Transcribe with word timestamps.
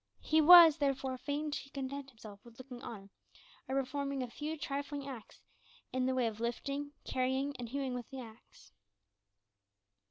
He 0.23 0.41
was, 0.41 0.77
therefore, 0.77 1.15
fain 1.19 1.51
to 1.51 1.69
content 1.69 2.09
himself 2.09 2.43
with 2.43 2.57
looking 2.57 2.81
on, 2.81 3.11
or 3.67 3.75
performing 3.79 4.23
a 4.23 4.27
few 4.31 4.57
trifling 4.57 5.07
acts 5.07 5.43
in 5.93 6.07
the 6.07 6.15
way 6.15 6.25
of 6.25 6.39
lifting, 6.39 6.93
carrying, 7.05 7.55
and 7.57 7.69
hewing 7.69 7.93
with 7.93 8.09
the 8.09 8.19
axe. 8.21 8.71